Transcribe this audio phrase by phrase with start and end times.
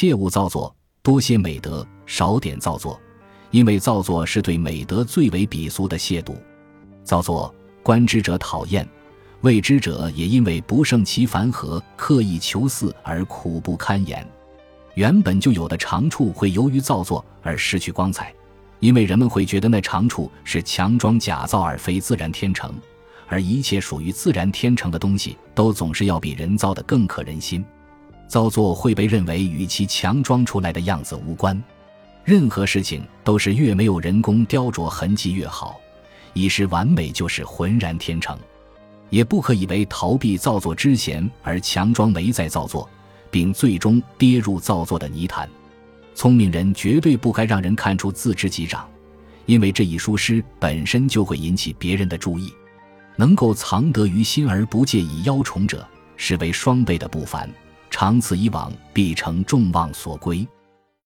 [0.00, 2.98] 切勿造作，多些美德，少点造作，
[3.50, 6.34] 因为造作是对美德最为鄙俗的亵渎。
[7.04, 8.88] 造作观之者讨厌，
[9.42, 14.26] 谓之者也因为不胜其烦和，刻意求似而苦不堪言。
[14.94, 18.32] 原本就有的长处会由于造作而失去光彩，
[18.78, 22.72] 因为人们会觉得那长处是强装假造而非自然天成，
[23.28, 27.62] 而一切属于自然天成的东西都总是要比人造的更可人心。
[28.30, 31.60] 造作会被认为与其强装出来的样子无关。
[32.24, 35.78] 任何事情都是越没有人工雕琢痕迹越好，
[36.32, 38.38] 以是完美就是浑然天成。
[39.10, 42.88] 也不可以为逃避造作之嫌而强装没在造作。
[43.30, 45.48] 并最终跌入造作的泥潭。
[46.16, 48.88] 聪明人绝对不该让人看出自知己长，
[49.46, 52.52] 因为这一疏失本身就会引起别人的注意。
[53.14, 57.48] 能够藏得于心而不介意邀宠者，是为双倍的不凡。
[58.00, 60.48] 长此以往，必成众望所归。